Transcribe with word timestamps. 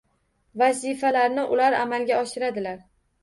Vazifalarni 0.61 1.45
ular 1.57 1.77
amalga 1.81 2.19
oshiradilar 2.23 2.81